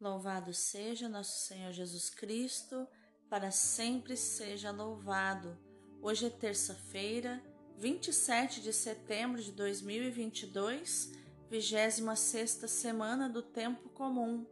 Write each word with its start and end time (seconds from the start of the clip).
Louvado 0.00 0.54
seja 0.54 1.08
nosso 1.08 1.44
Senhor 1.44 1.72
Jesus 1.72 2.08
Cristo, 2.08 2.86
para 3.28 3.50
sempre 3.50 4.16
seja 4.16 4.70
louvado. 4.70 5.58
Hoje 6.00 6.26
é 6.26 6.30
terça-feira, 6.30 7.42
27 7.76 8.62
de 8.62 8.72
setembro 8.72 9.42
de 9.42 9.50
2022, 9.50 11.14
26 11.50 12.70
semana 12.70 13.28
do 13.28 13.42
Tempo 13.42 13.88
Comum. 13.88 14.46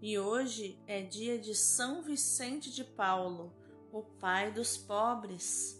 E 0.00 0.18
hoje 0.18 0.80
é 0.86 1.02
dia 1.02 1.38
de 1.38 1.54
São 1.54 2.00
Vicente 2.00 2.72
de 2.72 2.84
Paulo, 2.84 3.52
o 3.92 4.02
pai 4.02 4.50
dos 4.50 4.78
pobres. 4.78 5.78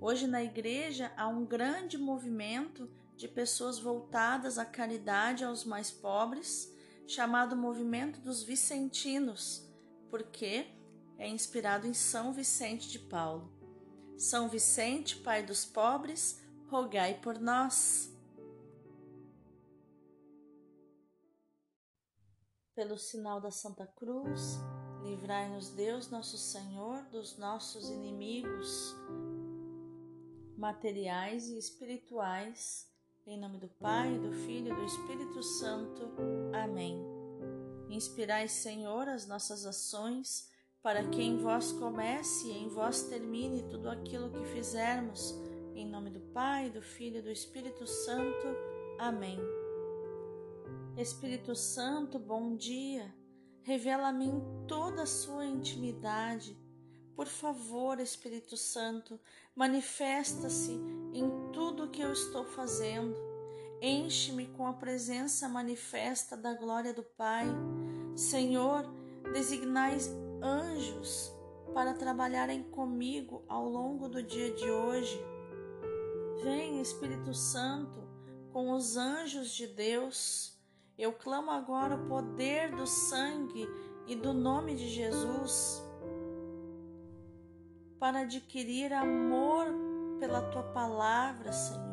Hoje 0.00 0.28
na 0.28 0.44
igreja 0.44 1.12
há 1.16 1.26
um 1.26 1.44
grande 1.44 1.98
movimento 1.98 2.88
de 3.16 3.26
pessoas 3.26 3.80
voltadas 3.80 4.58
à 4.58 4.64
caridade 4.64 5.42
aos 5.42 5.64
mais 5.64 5.90
pobres 5.90 6.77
chamado 7.08 7.56
Movimento 7.56 8.20
dos 8.20 8.42
Vicentinos, 8.42 9.66
porque 10.10 10.66
é 11.16 11.26
inspirado 11.26 11.86
em 11.86 11.94
São 11.94 12.34
Vicente 12.34 12.86
de 12.90 12.98
Paulo. 12.98 13.50
São 14.18 14.46
Vicente, 14.46 15.16
Pai 15.16 15.42
dos 15.42 15.64
pobres, 15.64 16.38
rogai 16.68 17.18
por 17.18 17.40
nós. 17.40 18.14
Pelo 22.74 22.98
sinal 22.98 23.40
da 23.40 23.50
Santa 23.50 23.86
Cruz, 23.86 24.58
livrai-nos 25.02 25.70
Deus, 25.70 26.10
nosso 26.10 26.36
Senhor, 26.36 27.02
dos 27.04 27.38
nossos 27.38 27.88
inimigos, 27.88 28.94
materiais 30.58 31.48
e 31.48 31.56
espirituais 31.56 32.86
em 33.28 33.36
nome 33.36 33.58
do 33.58 33.68
Pai, 33.68 34.18
do 34.18 34.32
Filho 34.32 34.72
e 34.72 34.74
do 34.74 34.84
Espírito 34.86 35.42
Santo. 35.42 36.10
Amém. 36.54 36.98
Inspirai, 37.90 38.48
Senhor, 38.48 39.06
as 39.06 39.26
nossas 39.26 39.66
ações, 39.66 40.50
para 40.82 41.06
que 41.06 41.20
em 41.20 41.36
vós 41.36 41.70
comece 41.72 42.48
e 42.48 42.52
em 42.52 42.68
vós 42.68 43.02
termine 43.02 43.64
tudo 43.64 43.90
aquilo 43.90 44.30
que 44.30 44.46
fizermos. 44.46 45.34
Em 45.74 45.86
nome 45.86 46.08
do 46.08 46.20
Pai, 46.20 46.70
do 46.70 46.80
Filho 46.80 47.18
e 47.18 47.22
do 47.22 47.30
Espírito 47.30 47.86
Santo. 47.86 48.46
Amém. 48.98 49.38
Espírito 50.96 51.54
Santo, 51.54 52.18
bom 52.18 52.56
dia. 52.56 53.14
Revela 53.60 54.08
a 54.08 54.12
mim 54.12 54.42
toda 54.66 55.02
a 55.02 55.06
sua 55.06 55.44
intimidade 55.44 56.56
por 57.18 57.26
favor, 57.26 57.98
Espírito 57.98 58.56
Santo, 58.56 59.18
manifesta-se 59.52 60.78
em 61.12 61.30
tudo 61.52 61.88
que 61.88 62.02
eu 62.02 62.12
estou 62.12 62.44
fazendo. 62.44 63.16
Enche-me 63.80 64.46
com 64.46 64.66
a 64.66 64.72
presença 64.72 65.48
manifesta 65.48 66.36
da 66.36 66.54
glória 66.54 66.92
do 66.92 67.02
Pai. 67.02 67.46
Senhor, 68.16 68.84
designais 69.32 70.10
anjos 70.42 71.32
para 71.72 71.94
trabalharem 71.94 72.62
comigo 72.64 73.44
ao 73.48 73.68
longo 73.68 74.08
do 74.08 74.22
dia 74.22 74.52
de 74.52 74.68
hoje. 74.70 75.20
Vem, 76.42 76.80
Espírito 76.80 77.32
Santo, 77.34 78.00
com 78.52 78.72
os 78.72 78.96
anjos 78.96 79.50
de 79.50 79.66
Deus. 79.66 80.56
Eu 80.96 81.12
clamo 81.12 81.50
agora 81.50 81.94
o 81.94 82.08
poder 82.08 82.74
do 82.74 82.86
sangue 82.86 83.68
e 84.06 84.16
do 84.16 84.32
nome 84.32 84.74
de 84.74 84.88
Jesus 84.88 85.82
para 87.98 88.20
adquirir 88.20 88.92
amor 88.92 89.66
pela 90.18 90.42
tua 90.42 90.62
palavra, 90.62 91.52
Senhor. 91.52 91.88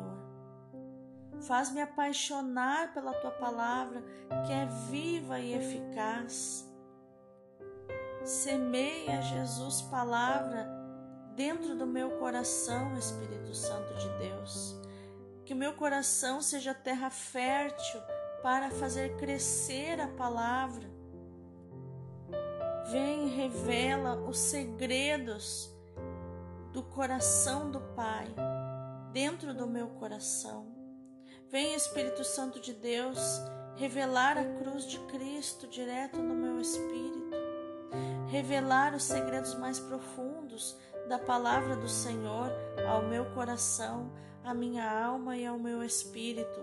Faz-me 1.42 1.80
apaixonar 1.80 2.92
pela 2.92 3.12
tua 3.14 3.30
palavra, 3.30 4.02
que 4.46 4.52
é 4.52 4.66
viva 4.90 5.38
e 5.38 5.54
eficaz. 5.54 6.66
Semeia, 8.24 9.22
Jesus, 9.22 9.82
palavra 9.82 10.66
dentro 11.36 11.76
do 11.76 11.86
meu 11.86 12.18
coração, 12.18 12.96
Espírito 12.96 13.54
Santo 13.54 13.94
de 13.94 14.08
Deus. 14.18 14.74
Que 15.44 15.52
o 15.52 15.56
meu 15.56 15.74
coração 15.74 16.40
seja 16.40 16.74
terra 16.74 17.10
fértil 17.10 18.00
para 18.42 18.70
fazer 18.70 19.16
crescer 19.16 20.00
a 20.00 20.08
palavra. 20.08 20.88
Vem 22.90 23.28
revela 23.28 24.16
os 24.28 24.38
segredos 24.38 25.75
do 26.76 26.82
coração 26.82 27.70
do 27.70 27.80
Pai 27.80 28.26
dentro 29.10 29.54
do 29.54 29.66
meu 29.66 29.88
coração. 29.88 30.76
Vem, 31.50 31.74
Espírito 31.74 32.22
Santo 32.22 32.60
de 32.60 32.74
Deus, 32.74 33.18
revelar 33.76 34.36
a 34.36 34.44
cruz 34.58 34.86
de 34.86 34.98
Cristo 35.06 35.66
direto 35.68 36.18
no 36.18 36.34
meu 36.34 36.60
espírito, 36.60 37.34
revelar 38.28 38.94
os 38.94 39.04
segredos 39.04 39.54
mais 39.54 39.80
profundos 39.80 40.76
da 41.08 41.18
palavra 41.18 41.76
do 41.76 41.88
Senhor 41.88 42.52
ao 42.86 43.08
meu 43.08 43.24
coração, 43.30 44.12
à 44.44 44.52
minha 44.52 44.86
alma 44.86 45.34
e 45.34 45.46
ao 45.46 45.58
meu 45.58 45.82
espírito. 45.82 46.60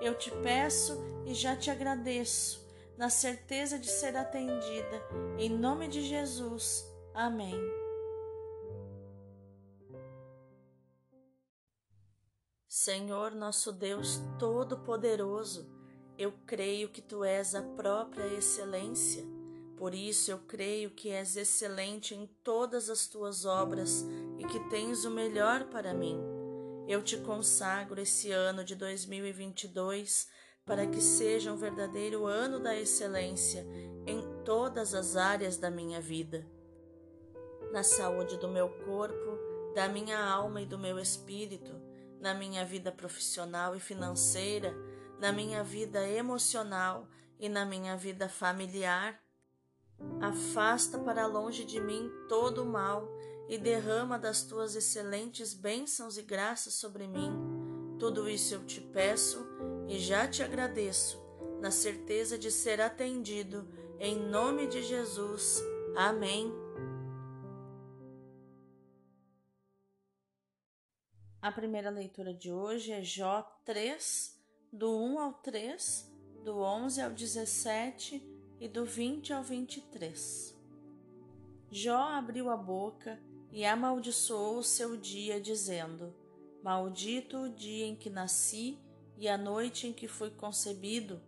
Eu 0.00 0.18
te 0.18 0.32
peço 0.42 1.00
e 1.24 1.32
já 1.32 1.54
te 1.54 1.70
agradeço, 1.70 2.66
na 2.98 3.08
certeza 3.08 3.78
de 3.78 3.88
ser 3.88 4.16
atendida. 4.16 5.00
Em 5.38 5.48
nome 5.48 5.86
de 5.86 6.02
Jesus. 6.02 6.84
Amém. 7.14 7.83
Senhor 12.76 13.30
nosso 13.30 13.70
Deus 13.70 14.20
Todo-Poderoso, 14.36 15.64
eu 16.18 16.32
creio 16.44 16.88
que 16.88 17.00
Tu 17.00 17.22
és 17.22 17.54
a 17.54 17.62
própria 17.62 18.26
excelência. 18.34 19.24
Por 19.76 19.94
isso 19.94 20.32
eu 20.32 20.38
creio 20.38 20.90
que 20.90 21.08
és 21.08 21.36
excelente 21.36 22.16
em 22.16 22.26
todas 22.42 22.90
as 22.90 23.06
tuas 23.06 23.44
obras 23.44 24.04
e 24.40 24.44
que 24.44 24.58
tens 24.70 25.04
o 25.04 25.10
melhor 25.12 25.66
para 25.66 25.94
mim. 25.94 26.18
Eu 26.88 27.00
te 27.00 27.16
consagro 27.18 28.00
esse 28.00 28.32
ano 28.32 28.64
de 28.64 28.74
2022 28.74 30.26
para 30.66 30.84
que 30.84 31.00
seja 31.00 31.52
um 31.52 31.56
verdadeiro 31.56 32.26
ano 32.26 32.58
da 32.58 32.76
excelência 32.76 33.64
em 34.04 34.20
todas 34.44 34.94
as 34.96 35.14
áreas 35.14 35.56
da 35.56 35.70
minha 35.70 36.00
vida. 36.00 36.44
Na 37.70 37.84
saúde 37.84 38.36
do 38.36 38.48
meu 38.48 38.68
corpo, 38.68 39.38
da 39.76 39.88
minha 39.88 40.18
alma 40.18 40.60
e 40.60 40.66
do 40.66 40.76
meu 40.76 40.98
espírito, 40.98 41.93
na 42.20 42.34
minha 42.34 42.64
vida 42.64 42.90
profissional 42.90 43.74
e 43.76 43.80
financeira, 43.80 44.74
na 45.18 45.32
minha 45.32 45.62
vida 45.62 46.08
emocional 46.08 47.08
e 47.38 47.48
na 47.48 47.64
minha 47.64 47.96
vida 47.96 48.28
familiar. 48.28 49.20
Afasta 50.20 50.98
para 50.98 51.26
longe 51.26 51.64
de 51.64 51.80
mim 51.80 52.10
todo 52.28 52.62
o 52.62 52.66
mal 52.66 53.08
e 53.48 53.58
derrama 53.58 54.18
das 54.18 54.42
tuas 54.42 54.74
excelentes 54.74 55.54
bênçãos 55.54 56.16
e 56.16 56.22
graças 56.22 56.74
sobre 56.74 57.06
mim. 57.06 57.32
Tudo 57.98 58.28
isso 58.28 58.54
eu 58.54 58.64
te 58.64 58.80
peço 58.80 59.46
e 59.88 59.98
já 59.98 60.26
te 60.26 60.42
agradeço, 60.42 61.22
na 61.60 61.70
certeza 61.70 62.38
de 62.38 62.50
ser 62.50 62.80
atendido, 62.80 63.68
em 63.98 64.18
nome 64.18 64.66
de 64.66 64.82
Jesus. 64.82 65.62
Amém. 65.96 66.63
A 71.44 71.52
primeira 71.52 71.90
leitura 71.90 72.32
de 72.32 72.50
hoje 72.50 72.90
é 72.90 73.02
Jó 73.02 73.42
3, 73.66 74.34
do 74.72 74.98
1 74.98 75.18
ao 75.18 75.34
3, 75.34 76.10
do 76.42 76.60
11 76.60 77.02
ao 77.02 77.10
17 77.10 78.26
e 78.58 78.66
do 78.66 78.86
20 78.86 79.30
ao 79.34 79.42
23. 79.42 80.58
Jó 81.70 81.98
abriu 81.98 82.48
a 82.48 82.56
boca 82.56 83.20
e 83.52 83.62
amaldiçoou 83.62 84.56
o 84.56 84.64
seu 84.64 84.96
dia, 84.96 85.38
dizendo: 85.38 86.14
Maldito 86.62 87.36
o 87.36 87.50
dia 87.50 87.84
em 87.84 87.94
que 87.94 88.08
nasci 88.08 88.78
e 89.18 89.28
a 89.28 89.36
noite 89.36 89.86
em 89.86 89.92
que 89.92 90.08
fui 90.08 90.30
concebido. 90.30 91.20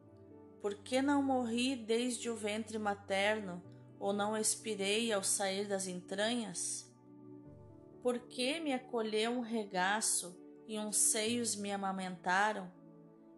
Por 0.62 0.77
que 0.77 1.03
não 1.03 1.22
morri 1.22 1.77
desde 1.77 2.30
o 2.30 2.36
ventre 2.36 2.78
materno, 2.78 3.63
ou 4.01 4.15
não 4.15 4.34
expirei 4.34 5.13
ao 5.13 5.22
sair 5.22 5.68
das 5.68 5.86
entranhas? 5.86 6.85
Por 8.06 8.20
que 8.20 8.60
me 8.60 8.72
acolheu 8.72 9.32
um 9.32 9.41
regaço 9.41 10.38
e 10.68 10.78
uns 10.78 10.97
seios 10.97 11.56
me 11.56 11.72
amamentaram? 11.72 12.70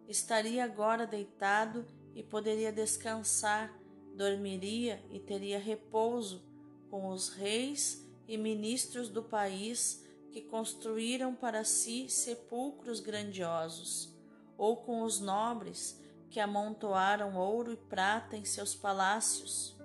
Estaria 0.07 0.63
agora 0.63 1.07
deitado 1.07 1.87
e 2.13 2.21
poderia 2.21 2.71
descansar, 2.71 3.73
dormiria 4.13 5.03
e 5.09 5.19
teria 5.19 5.57
repouso 5.57 6.45
com 6.87 7.07
os 7.07 7.29
reis 7.29 8.07
e 8.27 8.37
ministros 8.37 9.09
do 9.09 9.23
país 9.23 10.07
que 10.31 10.39
construíram 10.39 11.33
para 11.33 11.63
si 11.63 12.07
sepulcros 12.07 12.99
grandiosos, 12.99 14.15
ou 14.55 14.77
com 14.77 15.01
os 15.01 15.19
nobres 15.19 15.99
que 16.29 16.39
amontoaram 16.39 17.35
ouro 17.35 17.73
e 17.73 17.75
prata 17.75 18.37
em 18.37 18.45
seus 18.45 18.75
palácios, 18.75 19.75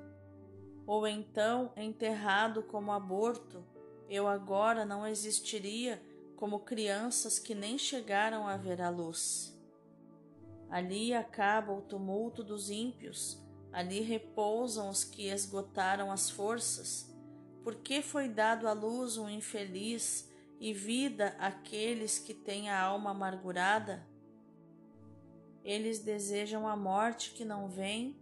ou 0.87 1.07
então 1.07 1.73
enterrado 1.75 2.63
como 2.65 2.93
aborto 2.93 3.65
eu 4.09 4.27
agora 4.29 4.85
não 4.85 5.07
existiria 5.07 6.03
como 6.37 6.61
crianças 6.61 7.39
que 7.39 7.55
nem 7.55 7.79
chegaram 7.79 8.47
a 8.47 8.57
ver 8.57 8.81
a 8.81 8.91
luz. 8.91 9.59
Ali 10.71 11.15
acaba 11.15 11.73
o 11.73 11.83
tumulto 11.83 12.43
dos 12.43 12.71
ímpios, 12.71 13.45
Ali 13.75 14.03
repousam 14.03 14.89
os 14.89 15.03
que 15.03 15.27
esgotaram 15.27 16.13
as 16.13 16.31
forças. 16.31 17.13
Porque 17.65 18.01
foi 18.03 18.29
dado 18.29 18.69
à 18.69 18.73
luz 18.73 19.17
um 19.19 19.29
infeliz 19.29 20.31
e 20.61 20.73
vida 20.73 21.35
àqueles 21.41 22.17
que 22.17 22.33
têm 22.33 22.71
a 22.71 22.81
alma 22.81 23.11
amargurada? 23.11 24.07
Eles 25.65 25.99
desejam 25.99 26.69
a 26.69 26.77
morte 26.77 27.33
que 27.33 27.45
não 27.45 27.69
vem 27.69 28.17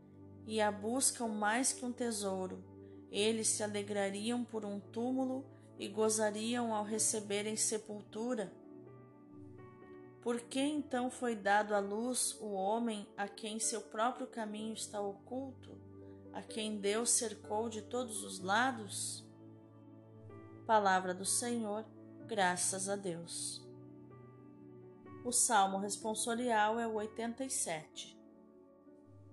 e 0.47 0.59
a 0.59 0.73
buscam 0.73 1.29
mais 1.29 1.71
que 1.71 1.85
um 1.85 1.93
tesouro. 1.93 2.65
Eles 3.11 3.49
se 3.49 3.63
alegrariam 3.63 4.43
por 4.43 4.65
um 4.65 4.81
túmulo 4.81 5.45
e 5.79 5.89
gozariam 5.89 6.75
ao 6.75 6.85
receberem 6.85 7.57
sepultura. 7.57 8.53
Por 10.23 10.41
que 10.41 10.61
então 10.61 11.11
foi 11.11 11.35
dado 11.35 11.75
à 11.75 11.81
luz 11.81 12.39
o 12.41 12.53
homem 12.53 13.07
a 13.17 13.27
quem 13.27 13.59
seu 13.59 13.81
próprio 13.81 14.27
caminho 14.27 14.73
está 14.75 15.01
oculto, 15.01 15.77
a 16.33 16.41
quem 16.41 16.79
Deus 16.79 17.11
cercou 17.11 17.69
de 17.69 17.83
todos 17.83 18.23
os 18.23 18.39
lados? 18.39 19.25
Palavra 20.67 21.13
do 21.13 21.25
Senhor, 21.25 21.85
graças 22.27 22.89
a 22.89 22.95
Deus. 22.95 23.61
O 25.25 25.31
salmo 25.31 25.79
responsorial 25.79 26.81
é 26.81 26.87
o 26.87 26.95
87. 26.95 28.17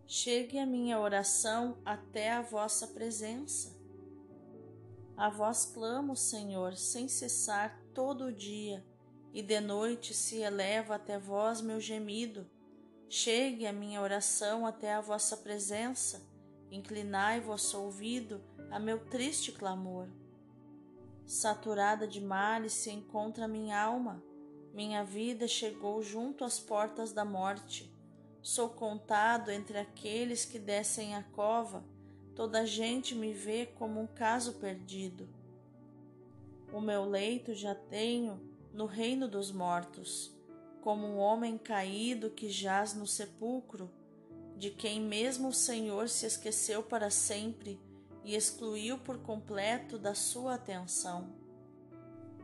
Chegue 0.06 0.58
a 0.58 0.66
minha 0.66 1.00
oração 1.00 1.78
até 1.86 2.32
a 2.32 2.42
vossa 2.42 2.88
presença. 2.88 3.79
A 5.20 5.28
vós 5.28 5.66
clamo, 5.66 6.16
Senhor, 6.16 6.78
sem 6.78 7.10
cessar 7.10 7.78
todo 7.94 8.28
o 8.28 8.32
dia 8.32 8.82
e 9.34 9.42
de 9.42 9.60
noite 9.60 10.14
se 10.14 10.38
eleva 10.38 10.96
até 10.96 11.20
vós 11.20 11.60
meu 11.60 11.78
gemido. 11.78 12.50
Chegue 13.10 13.68
a 13.68 13.74
minha 13.74 14.02
oração 14.02 14.66
até 14.66 14.94
a 14.94 15.02
vossa 15.02 15.36
presença, 15.36 16.26
inclinai 16.72 17.42
vosso 17.42 17.78
ouvido 17.82 18.42
a 18.72 18.80
meu 18.80 18.98
triste 19.08 19.52
clamor. 19.52 20.08
Saturada 21.26 22.08
de 22.08 22.22
males 22.22 22.72
se 22.72 22.90
encontra 22.90 23.46
minha 23.46 23.78
alma, 23.78 24.24
minha 24.74 25.04
vida 25.04 25.50
chegou 25.50 26.02
junto 26.02 26.46
às 26.46 26.62
portas 26.62 27.12
da 27.12 27.26
morte. 27.26 27.94
Sou 28.42 28.70
contado 28.70 29.52
entre 29.52 29.80
aqueles 29.80 30.46
que 30.46 30.58
descem 30.58 31.14
a 31.14 31.24
cova, 31.24 31.84
toda 32.40 32.62
a 32.62 32.66
gente 32.66 33.14
me 33.14 33.34
vê 33.34 33.66
como 33.66 34.00
um 34.00 34.08
caso 34.08 34.54
perdido. 34.54 35.28
O 36.72 36.80
meu 36.80 37.04
leito 37.04 37.54
já 37.54 37.76
tenho 37.76 38.40
no 38.74 38.86
reino 38.86 39.28
dos 39.28 39.52
mortos, 39.52 40.34
como 40.80 41.06
um 41.06 41.18
homem 41.18 41.58
caído 41.58 42.30
que 42.30 42.50
jaz 42.50 42.94
no 42.94 43.06
sepulcro, 43.06 43.92
de 44.56 44.70
quem 44.70 45.02
mesmo 45.02 45.50
o 45.50 45.54
Senhor 45.54 46.08
se 46.08 46.26
esqueceu 46.26 46.82
para 46.82 47.10
sempre 47.10 47.78
e 48.24 48.34
excluiu 48.38 48.98
por 48.98 49.18
completo 49.18 50.00
da 50.00 50.16
sua 50.16 50.54
atenção. 50.54 51.34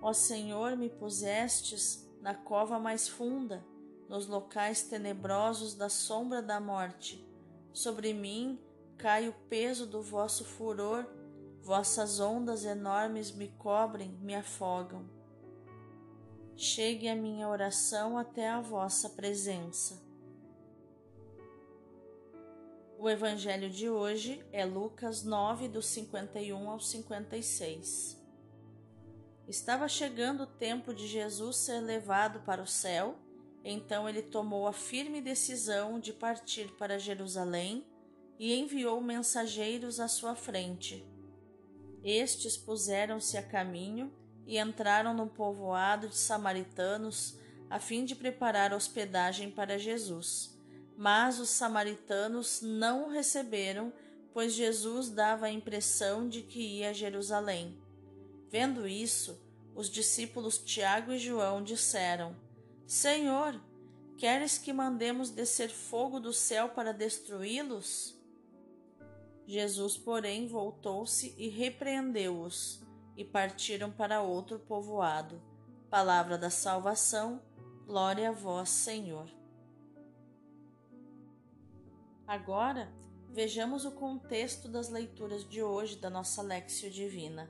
Ó 0.01 0.11
Senhor, 0.11 0.75
me 0.75 0.89
pusestes 0.89 2.05
na 2.19 2.33
cova 2.35 2.77
mais 2.77 3.07
funda, 3.07 3.65
nos 4.09 4.27
locais 4.27 4.83
tenebrosos 4.83 5.73
da 5.73 5.87
sombra 5.87 6.41
da 6.41 6.59
morte. 6.59 7.25
Sobre 7.71 8.13
mim 8.13 8.59
cai 8.97 9.27
o 9.27 9.33
peso 9.49 9.85
do 9.85 10.01
vosso 10.01 10.43
furor, 10.43 11.05
vossas 11.61 12.19
ondas 12.19 12.65
enormes 12.65 13.31
me 13.31 13.49
cobrem, 13.57 14.11
me 14.21 14.35
afogam 14.35 15.15
chegue 16.55 17.09
a 17.09 17.15
minha 17.15 17.49
oração 17.49 18.17
até 18.17 18.49
a 18.49 18.61
vossa 18.61 19.09
presença. 19.09 20.01
O 22.97 23.09
evangelho 23.09 23.69
de 23.69 23.89
hoje 23.89 24.43
é 24.53 24.65
Lucas 24.65 25.23
9, 25.23 25.67
do 25.67 25.81
51 25.81 26.69
ao 26.69 26.79
56. 26.79 28.23
Estava 29.47 29.87
chegando 29.87 30.43
o 30.43 30.47
tempo 30.47 30.93
de 30.93 31.05
Jesus 31.07 31.57
ser 31.57 31.81
levado 31.81 32.39
para 32.45 32.63
o 32.63 32.67
céu, 32.67 33.19
então 33.63 34.07
ele 34.07 34.21
tomou 34.21 34.65
a 34.65 34.73
firme 34.73 35.21
decisão 35.21 35.99
de 35.99 36.13
partir 36.13 36.71
para 36.77 36.97
Jerusalém 36.97 37.85
e 38.39 38.53
enviou 38.53 39.01
mensageiros 39.01 39.99
à 39.99 40.07
sua 40.07 40.35
frente. 40.35 41.05
Estes 42.03 42.55
puseram-se 42.55 43.37
a 43.37 43.41
caminho 43.43 44.11
e 44.45 44.59
entraram 44.59 45.13
no 45.13 45.27
povoado 45.27 46.07
de 46.07 46.17
samaritanos 46.17 47.37
a 47.69 47.79
fim 47.79 48.05
de 48.05 48.15
preparar 48.15 48.73
hospedagem 48.73 49.49
para 49.49 49.79
Jesus. 49.79 50.55
Mas 50.97 51.39
os 51.39 51.49
samaritanos 51.49 52.61
não 52.61 53.05
o 53.05 53.09
receberam, 53.09 53.91
pois 54.33 54.53
Jesus 54.53 55.09
dava 55.09 55.47
a 55.47 55.51
impressão 55.51 56.29
de 56.29 56.41
que 56.41 56.59
ia 56.59 56.91
a 56.91 56.93
Jerusalém. 56.93 57.77
Vendo 58.49 58.87
isso, 58.87 59.37
os 59.73 59.89
discípulos 59.89 60.57
Tiago 60.57 61.11
e 61.11 61.17
João 61.17 61.63
disseram: 61.63 62.35
Senhor, 62.85 63.59
queres 64.17 64.57
que 64.57 64.71
mandemos 64.71 65.29
descer 65.29 65.69
fogo 65.69 66.19
do 66.19 66.31
céu 66.31 66.69
para 66.69 66.93
destruí-los? 66.93 68.15
Jesus, 69.45 69.97
porém, 69.97 70.47
voltou-se 70.47 71.35
e 71.37 71.47
repreendeu-os 71.49 72.83
e 73.15 73.23
partiram 73.23 73.91
para 73.91 74.21
outro 74.21 74.59
povoado. 74.59 75.41
Palavra 75.89 76.37
da 76.37 76.49
salvação, 76.49 77.41
glória 77.85 78.29
a 78.29 78.31
vós, 78.31 78.69
Senhor. 78.69 79.29
Agora, 82.27 82.91
vejamos 83.29 83.85
o 83.85 83.91
contexto 83.91 84.67
das 84.67 84.89
leituras 84.89 85.47
de 85.47 85.61
hoje 85.61 85.97
da 85.97 86.09
nossa 86.09 86.41
Lexio 86.41 86.89
Divina. 86.89 87.49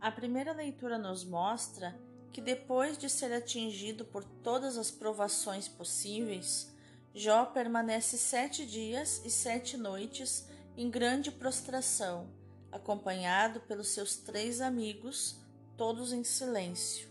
A 0.00 0.12
primeira 0.12 0.52
leitura 0.52 0.96
nos 0.96 1.24
mostra 1.24 1.98
que 2.32 2.40
depois 2.40 2.96
de 2.96 3.10
ser 3.10 3.32
atingido 3.32 4.04
por 4.04 4.22
todas 4.22 4.76
as 4.78 4.90
provações 4.90 5.66
possíveis, 5.66 6.72
Jó 7.18 7.46
permanece 7.46 8.18
sete 8.18 8.66
dias 8.66 9.22
e 9.24 9.30
sete 9.30 9.78
noites 9.78 10.46
em 10.76 10.90
grande 10.90 11.32
prostração 11.32 12.28
acompanhado 12.70 13.58
pelos 13.60 13.88
seus 13.88 14.16
três 14.16 14.60
amigos, 14.60 15.40
todos 15.78 16.12
em 16.12 16.22
silêncio. 16.22 17.08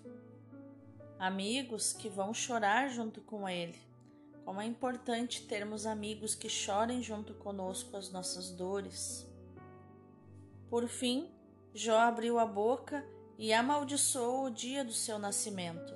Amigos 1.17 1.91
que 1.91 2.07
vão 2.07 2.35
chorar 2.35 2.87
junto 2.89 3.19
com 3.19 3.49
ele. 3.49 3.81
Como 4.43 4.61
é 4.61 4.65
importante 4.65 5.41
termos 5.47 5.87
amigos 5.87 6.35
que 6.35 6.47
chorem 6.47 7.01
junto 7.01 7.33
conosco 7.33 7.97
as 7.97 8.11
nossas 8.11 8.51
dores. 8.51 9.27
Por 10.69 10.87
fim, 10.87 11.31
Jó 11.73 11.97
abriu 11.97 12.37
a 12.37 12.45
boca 12.45 13.03
e 13.39 13.51
amaldiçoou 13.51 14.45
o 14.45 14.51
dia 14.51 14.85
do 14.85 14.93
seu 14.93 15.17
nascimento. 15.17 15.95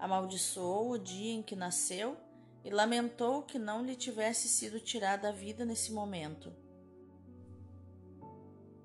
Amaldiçoou 0.00 0.90
o 0.90 0.98
dia 0.98 1.32
em 1.32 1.44
que 1.44 1.54
nasceu 1.54 2.25
e 2.66 2.70
lamentou 2.70 3.42
que 3.42 3.58
não 3.58 3.82
lhe 3.82 3.96
tivesse 3.96 4.46
sido 4.46 4.78
tirada 4.78 5.30
a 5.30 5.32
vida 5.32 5.64
nesse 5.64 5.90
momento 5.90 6.52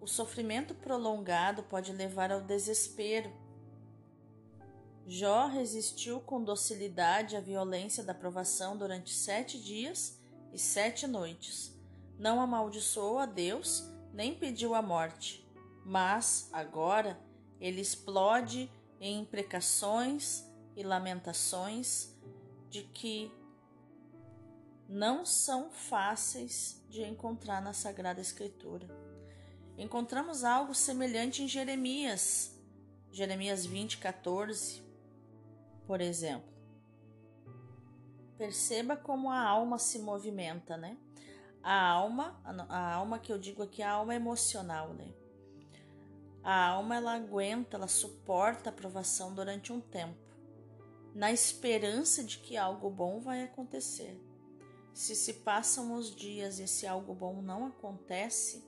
o 0.01 0.07
sofrimento 0.07 0.73
prolongado 0.73 1.61
pode 1.61 1.93
levar 1.93 2.31
ao 2.31 2.41
desespero. 2.41 3.31
Jó 5.05 5.45
resistiu 5.45 6.19
com 6.19 6.43
docilidade 6.43 7.35
à 7.35 7.39
violência 7.39 8.03
da 8.03 8.13
provação 8.13 8.75
durante 8.75 9.13
sete 9.13 9.61
dias 9.61 10.19
e 10.51 10.57
sete 10.57 11.05
noites. 11.05 11.79
Não 12.17 12.41
amaldiçoou 12.41 13.19
a 13.19 13.27
Deus, 13.27 13.87
nem 14.11 14.33
pediu 14.33 14.73
a 14.73 14.81
morte. 14.81 15.47
Mas, 15.85 16.49
agora, 16.51 17.19
ele 17.59 17.79
explode 17.79 18.71
em 18.99 19.19
imprecações 19.19 20.43
e 20.75 20.81
lamentações 20.81 22.15
de 22.69 22.83
que 22.83 23.31
não 24.91 25.25
são 25.25 25.71
fáceis 25.71 26.83
de 26.89 27.01
encontrar 27.01 27.61
na 27.61 27.71
Sagrada 27.71 28.19
Escritura 28.19 28.87
encontramos 29.77 30.43
algo 30.43 30.75
semelhante 30.75 31.41
em 31.41 31.47
Jeremias, 31.47 32.55
Jeremias 33.11 33.65
20, 33.65 33.97
14, 33.97 34.83
por 35.87 36.01
exemplo. 36.01 36.51
Perceba 38.37 38.95
como 38.95 39.31
a 39.31 39.41
alma 39.41 39.79
se 39.79 39.99
movimenta, 39.99 40.77
né? 40.77 40.97
A 41.63 41.89
alma, 41.89 42.39
a 42.69 42.93
alma 42.93 43.19
que 43.19 43.31
eu 43.31 43.37
digo 43.37 43.63
aqui, 43.63 43.81
a 43.81 43.91
alma 43.91 44.13
emocional, 44.13 44.93
né? 44.93 45.11
A 46.43 46.69
alma 46.69 46.95
ela 46.95 47.13
aguenta, 47.13 47.77
ela 47.77 47.87
suporta 47.87 48.69
a 48.69 48.73
provação 48.73 49.33
durante 49.33 49.71
um 49.71 49.79
tempo, 49.79 50.17
na 51.13 51.31
esperança 51.31 52.23
de 52.23 52.39
que 52.39 52.57
algo 52.57 52.89
bom 52.89 53.19
vai 53.19 53.43
acontecer. 53.43 54.19
Se 54.93 55.15
se 55.15 55.33
passam 55.35 55.93
os 55.93 56.13
dias 56.15 56.59
e 56.59 56.63
esse 56.63 56.85
algo 56.85 57.13
bom 57.13 57.41
não 57.41 57.67
acontece, 57.67 58.63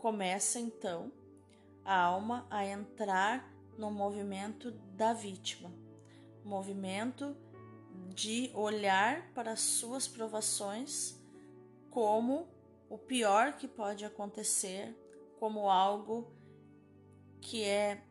começa 0.00 0.58
então 0.58 1.12
a 1.84 1.98
alma 1.98 2.46
a 2.50 2.66
entrar 2.66 3.48
no 3.78 3.90
movimento 3.90 4.70
da 4.70 5.12
vítima, 5.12 5.72
movimento 6.44 7.36
de 8.14 8.50
olhar 8.54 9.32
para 9.32 9.52
as 9.52 9.60
suas 9.60 10.08
provações 10.08 11.20
como 11.90 12.48
o 12.88 12.98
pior 12.98 13.56
que 13.56 13.68
pode 13.68 14.04
acontecer 14.04 14.94
como 15.38 15.68
algo 15.68 16.32
que 17.40 17.62
é 17.62 18.02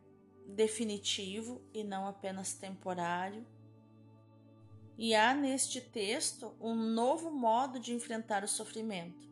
definitivo 0.46 1.60
e 1.74 1.82
não 1.82 2.06
apenas 2.06 2.54
temporário. 2.54 3.44
E 4.98 5.14
há 5.14 5.34
neste 5.34 5.80
texto 5.80 6.54
um 6.60 6.74
novo 6.74 7.30
modo 7.30 7.78
de 7.78 7.92
enfrentar 7.92 8.42
o 8.42 8.48
sofrimento. 8.48 9.28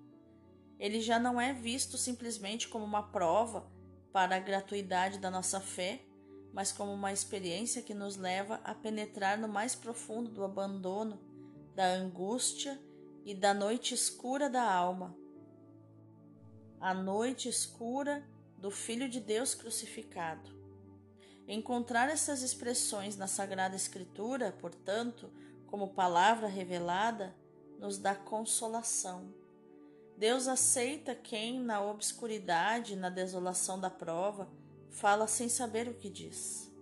Ele 0.79 1.01
já 1.01 1.19
não 1.19 1.41
é 1.41 1.53
visto 1.53 1.97
simplesmente 1.97 2.69
como 2.69 2.85
uma 2.85 3.03
prova 3.03 3.67
para 4.13 4.37
a 4.37 4.41
gratuidade 4.41 5.19
da 5.19 5.31
nossa 5.31 5.61
fé, 5.61 6.03
mas 6.53 6.71
como 6.71 6.93
uma 6.93 7.13
experiência 7.13 7.83
que 7.83 7.95
nos 7.95 8.17
leva 8.17 8.61
a 8.63 8.75
penetrar 8.75 9.39
no 9.39 9.49
mais 9.49 9.75
profundo 9.75 10.31
do 10.31 10.45
abandono, 10.45 11.19
da 11.75 11.87
angústia 11.87 12.79
e 13.25 13.35
da 13.35 13.55
noite 13.55 13.95
escura 13.95 14.51
da 14.51 14.63
alma. 14.63 15.17
A 16.79 16.93
noite 16.93 17.49
escura 17.49 18.23
do 18.59 18.71
Filho 18.71 19.09
de 19.09 19.19
Deus 19.19 19.55
crucificado. 19.55 20.53
Encontrar 21.49 22.09
essas 22.09 22.43
expressões 22.43 23.17
na 23.17 23.27
Sagrada 23.27 23.75
Escritura, 23.75 24.53
portanto, 24.53 25.31
como 25.75 25.89
palavra 25.89 26.47
revelada, 26.47 27.35
nos 27.81 27.99
dá 27.99 28.15
consolação. 28.15 29.35
Deus 30.17 30.47
aceita 30.47 31.17
quem, 31.17 31.59
na 31.59 31.83
obscuridade, 31.83 32.95
na 32.95 33.11
desolação 33.11 33.81
da 33.81 33.91
prova, 33.91 34.49
fala 34.89 35.27
sem 35.27 35.49
saber 35.49 35.89
o 35.89 35.95
que 35.95 36.09
diz. 36.09 36.73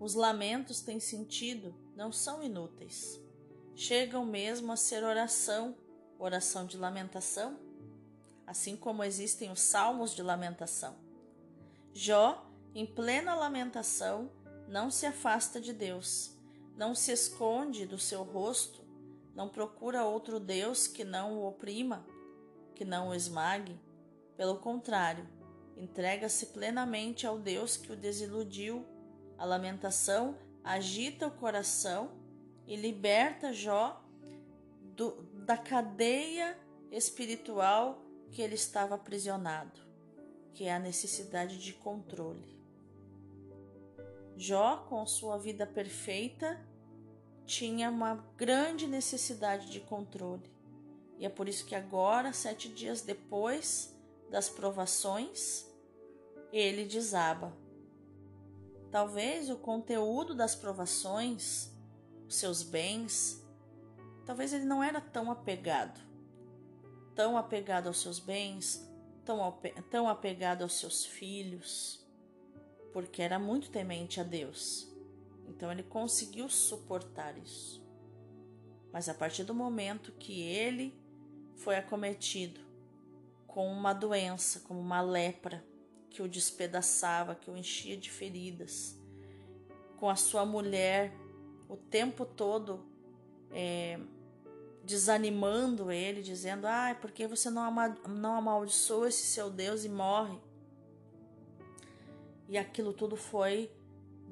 Os 0.00 0.14
lamentos 0.14 0.80
têm 0.80 0.98
sentido, 0.98 1.72
não 1.94 2.10
são 2.10 2.42
inúteis. 2.42 3.20
Chegam 3.76 4.26
mesmo 4.26 4.72
a 4.72 4.76
ser 4.76 5.04
oração, 5.04 5.76
oração 6.18 6.66
de 6.66 6.76
lamentação, 6.76 7.56
assim 8.44 8.76
como 8.76 9.04
existem 9.04 9.48
os 9.48 9.60
salmos 9.60 10.12
de 10.12 10.24
lamentação. 10.24 10.96
Jó 11.94 12.50
em 12.74 12.84
plena 12.84 13.32
lamentação, 13.36 14.28
não 14.66 14.90
se 14.90 15.06
afasta 15.06 15.60
de 15.60 15.72
Deus, 15.72 16.36
não 16.80 16.94
se 16.94 17.12
esconde 17.12 17.84
do 17.84 17.98
seu 17.98 18.22
rosto, 18.22 18.82
não 19.34 19.50
procura 19.50 20.06
outro 20.06 20.40
Deus 20.40 20.86
que 20.86 21.04
não 21.04 21.36
o 21.36 21.46
oprima, 21.46 22.06
que 22.74 22.86
não 22.86 23.10
o 23.10 23.14
esmague. 23.14 23.78
Pelo 24.34 24.56
contrário, 24.56 25.28
entrega-se 25.76 26.46
plenamente 26.46 27.26
ao 27.26 27.38
Deus 27.38 27.76
que 27.76 27.92
o 27.92 27.96
desiludiu. 27.96 28.82
A 29.36 29.44
lamentação 29.44 30.38
agita 30.64 31.26
o 31.26 31.30
coração 31.30 32.12
e 32.66 32.76
liberta 32.76 33.52
Jó 33.52 34.02
do, 34.96 35.22
da 35.44 35.58
cadeia 35.58 36.58
espiritual 36.90 38.02
que 38.30 38.40
ele 38.40 38.54
estava 38.54 38.94
aprisionado, 38.94 39.82
que 40.54 40.64
é 40.64 40.72
a 40.72 40.78
necessidade 40.78 41.58
de 41.58 41.74
controle. 41.74 42.58
Jó, 44.34 44.78
com 44.88 45.04
sua 45.04 45.36
vida 45.36 45.66
perfeita, 45.66 46.69
tinha 47.50 47.90
uma 47.90 48.14
grande 48.36 48.86
necessidade 48.86 49.72
de 49.72 49.80
controle. 49.80 50.48
E 51.18 51.26
é 51.26 51.28
por 51.28 51.48
isso 51.48 51.66
que 51.66 51.74
agora, 51.74 52.32
sete 52.32 52.68
dias 52.68 53.02
depois 53.02 53.92
das 54.30 54.48
provações, 54.48 55.66
ele 56.52 56.84
desaba. 56.84 57.52
Talvez 58.88 59.50
o 59.50 59.56
conteúdo 59.56 60.32
das 60.32 60.54
provações, 60.54 61.72
os 62.28 62.36
seus 62.36 62.62
bens, 62.62 63.44
talvez 64.24 64.52
ele 64.52 64.64
não 64.64 64.80
era 64.80 65.00
tão 65.00 65.28
apegado, 65.28 66.00
tão 67.16 67.36
apegado 67.36 67.88
aos 67.88 68.00
seus 68.00 68.20
bens, 68.20 68.88
tão, 69.24 69.58
tão 69.90 70.08
apegado 70.08 70.62
aos 70.62 70.74
seus 70.74 71.04
filhos 71.04 72.00
porque 72.92 73.22
era 73.22 73.38
muito 73.38 73.70
temente 73.70 74.20
a 74.20 74.24
Deus. 74.24 74.89
Então 75.50 75.70
ele 75.70 75.82
conseguiu 75.82 76.48
suportar 76.48 77.36
isso. 77.36 77.84
Mas 78.92 79.08
a 79.08 79.14
partir 79.14 79.44
do 79.44 79.54
momento 79.54 80.12
que 80.12 80.40
ele 80.40 80.98
foi 81.56 81.76
acometido 81.76 82.60
com 83.46 83.70
uma 83.70 83.92
doença, 83.92 84.60
como 84.60 84.80
uma 84.80 85.00
lepra, 85.00 85.64
que 86.08 86.22
o 86.22 86.28
despedaçava, 86.28 87.34
que 87.34 87.50
o 87.50 87.56
enchia 87.56 87.96
de 87.96 88.10
feridas, 88.10 88.98
com 89.96 90.08
a 90.08 90.16
sua 90.16 90.46
mulher 90.46 91.12
o 91.68 91.76
tempo 91.76 92.24
todo 92.24 92.84
é, 93.52 93.98
desanimando 94.84 95.90
ele, 95.90 96.22
dizendo: 96.22 96.66
Ah, 96.66 96.96
por 97.00 97.10
que 97.10 97.26
você 97.26 97.50
não, 97.50 97.62
ama, 97.62 97.96
não 98.08 98.34
amaldiçoa 98.34 99.08
esse 99.08 99.26
seu 99.26 99.50
Deus 99.50 99.84
e 99.84 99.88
morre? 99.88 100.38
E 102.48 102.58
aquilo 102.58 102.92
tudo 102.92 103.16
foi 103.16 103.70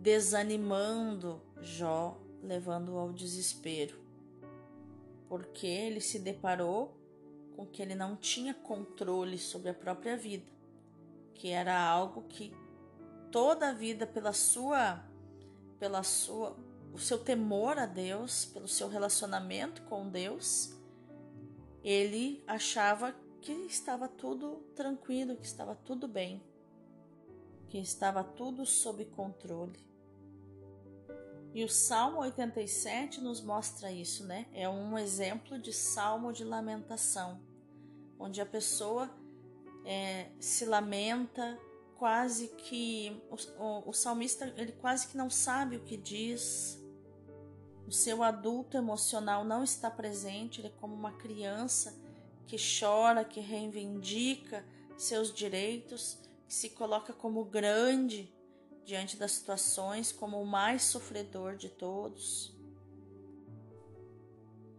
desanimando 0.01 1.43
Jó, 1.61 2.17
levando-o 2.43 2.99
ao 2.99 3.13
desespero, 3.13 3.99
porque 5.29 5.67
ele 5.67 6.01
se 6.01 6.21
deparou 6.21 6.97
com 7.57 7.67
que 7.67 7.83
ele 7.83 7.97
não 7.97 8.15
tinha 8.15 8.55
controle 8.55 9.37
sobre 9.37 9.71
a 9.71 9.75
própria 9.75 10.17
vida, 10.17 10.51
que 11.35 11.49
era 11.49 11.77
algo 11.81 12.23
que 12.29 12.55
toda 13.33 13.71
a 13.71 13.73
vida 13.73 14.07
pela 14.07 14.33
sua 14.33 15.05
pela 15.79 16.03
sua 16.03 16.57
o 16.93 16.99
seu 16.99 17.19
temor 17.19 17.79
a 17.79 17.85
Deus, 17.85 18.47
pelo 18.47 18.67
seu 18.67 18.89
relacionamento 18.89 19.83
com 19.83 20.09
Deus, 20.09 20.75
ele 21.85 22.43
achava 22.47 23.15
que 23.43 23.53
estava 23.53 24.09
tudo 24.09 24.63
tranquilo, 24.75 25.37
que 25.37 25.45
estava 25.45 25.75
tudo 25.75 26.09
bem 26.09 26.43
que 27.69 27.79
estava 27.79 28.25
tudo 28.25 28.65
sob 28.65 29.05
controle. 29.05 29.79
E 31.59 31.65
o 31.65 31.69
Salmo 31.69 32.21
87 32.21 33.21
nos 33.21 33.41
mostra 33.41 33.91
isso, 33.91 34.25
né? 34.25 34.47
É 34.53 34.69
um 34.69 34.97
exemplo 34.97 35.59
de 35.59 35.73
salmo 35.73 36.33
de 36.33 36.45
lamentação, 36.45 37.41
onde 38.17 38.41
a 38.41 38.47
pessoa 38.47 39.11
é, 39.85 40.29
se 40.39 40.65
lamenta, 40.65 41.59
quase 41.97 42.47
que 42.47 43.21
o, 43.29 43.61
o, 43.61 43.89
o 43.91 43.93
salmista 43.93 44.55
ele 44.57 44.71
quase 44.71 45.09
que 45.09 45.17
não 45.17 45.29
sabe 45.29 45.75
o 45.75 45.81
que 45.81 45.97
diz. 45.97 46.81
O 47.89 47.91
seu 47.91 48.23
adulto 48.23 48.77
emocional 48.77 49.45
não 49.45 49.65
está 49.65 49.91
presente, 49.91 50.61
ele 50.61 50.69
é 50.69 50.75
como 50.79 50.95
uma 50.95 51.15
criança 51.15 51.93
que 52.47 52.57
chora, 52.57 53.25
que 53.25 53.41
reivindica 53.41 54.65
seus 54.97 55.35
direitos 55.35 56.21
que 56.47 56.55
se 56.55 56.71
coloca 56.71 57.13
como 57.13 57.45
grande 57.45 58.33
diante 58.89 59.19
das 59.19 59.33
situações, 59.33 60.11
como 60.11 60.41
o 60.41 60.47
mais 60.47 60.85
sofredor 60.85 61.57
de 61.57 61.69
todos. 61.69 62.57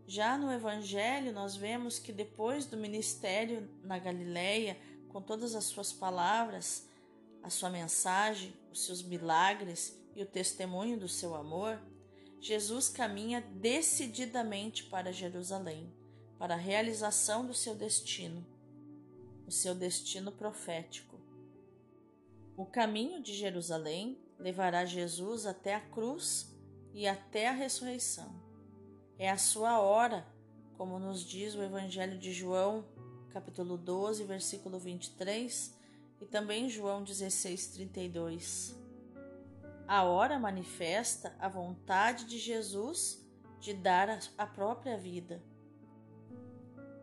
Já 0.08 0.36
no 0.36 0.52
Evangelho, 0.52 1.32
nós 1.32 1.56
vemos 1.56 2.00
que 2.00 2.12
depois 2.12 2.66
do 2.66 2.76
ministério 2.76 3.70
na 3.84 4.00
Galileia, 4.00 4.76
com 5.10 5.22
todas 5.22 5.54
as 5.54 5.66
suas 5.66 5.94
palavras, 5.94 6.88
a 7.44 7.52
sua 7.52 7.70
mensagem, 7.70 8.52
os 8.72 8.84
seus 8.84 9.04
milagres 9.04 9.96
e 10.16 10.24
o 10.24 10.26
testemunho 10.26 11.00
do 11.00 11.08
seu 11.08 11.36
amor, 11.36 11.80
Jesus 12.42 12.90
caminha 12.90 13.42
decididamente 13.42 14.86
para 14.86 15.14
Jerusalém, 15.14 15.94
para 16.40 16.56
a 16.56 16.58
realização 16.58 17.46
do 17.46 17.54
seu 17.54 17.76
destino, 17.76 18.44
o 19.46 19.52
seu 19.52 19.76
destino 19.76 20.32
profético. 20.32 21.09
O 22.60 22.66
caminho 22.66 23.24
de 23.24 23.34
Jerusalém 23.34 24.20
levará 24.38 24.84
Jesus 24.84 25.46
até 25.46 25.76
a 25.76 25.80
cruz 25.80 26.54
e 26.94 27.08
até 27.08 27.48
a 27.48 27.54
ressurreição. 27.54 28.36
É 29.18 29.30
a 29.30 29.38
sua 29.38 29.80
hora, 29.80 30.28
como 30.78 31.00
nos 31.00 31.22
diz 31.22 31.56
o 31.56 31.64
Evangelho 31.64 32.20
de 32.20 32.34
João, 32.34 32.84
capítulo 33.30 33.78
12, 33.78 34.26
versículo 34.26 34.78
23, 34.78 35.74
e 36.20 36.26
também 36.26 36.70
João 36.70 37.02
16, 37.02 37.68
32. 37.68 38.76
A 39.88 40.04
hora 40.04 40.38
manifesta 40.38 41.34
a 41.40 41.48
vontade 41.48 42.26
de 42.26 42.38
Jesus 42.38 43.26
de 43.62 43.74
dar 43.74 44.20
a 44.38 44.46
própria 44.46 44.98
vida. 44.98 45.42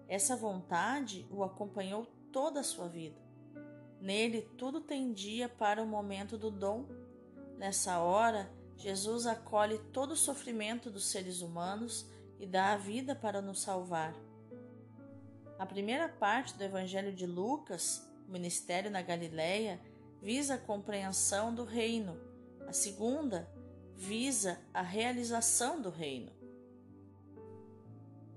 Essa 0.07 0.37
vontade 0.37 1.27
o 1.31 1.43
acompanhou 1.43 2.05
toda 2.31 2.61
a 2.61 2.63
sua 2.63 2.89
vida. 2.89 3.26
Nele 4.01 4.43
tudo 4.57 4.81
tendia 4.81 5.49
para 5.49 5.83
o 5.83 5.87
momento 5.87 6.37
do 6.37 6.51
dom. 6.51 6.87
Nessa 7.57 7.99
hora, 7.99 8.51
Jesus 8.77 9.27
acolhe 9.27 9.79
todo 9.93 10.13
o 10.13 10.17
sofrimento 10.17 10.91
dos 10.91 11.07
seres 11.07 11.41
humanos 11.41 12.07
e 12.39 12.47
dá 12.47 12.73
a 12.73 12.77
vida 12.77 13.15
para 13.15 13.41
nos 13.41 13.61
salvar. 13.63 14.15
A 15.59 15.65
primeira 15.65 16.09
parte 16.09 16.55
do 16.55 16.63
Evangelho 16.63 17.13
de 17.13 17.27
Lucas, 17.27 18.07
o 18.29 18.31
ministério 18.31 18.91
na 18.91 19.01
Galileia, 19.01 19.81
visa 20.21 20.55
a 20.55 20.59
compreensão 20.59 21.55
do 21.55 21.65
reino. 21.65 22.21
A 22.67 22.73
segunda 22.73 23.49
visa 23.95 24.61
a 24.75 24.83
realização 24.83 25.81
do 25.81 25.89
reino. 25.89 26.31